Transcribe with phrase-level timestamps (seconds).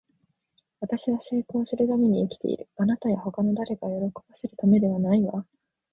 [0.79, 2.67] 私は成功するために生きている。
[2.75, 5.45] あなたや他の誰かを喜ばせるためではないわ。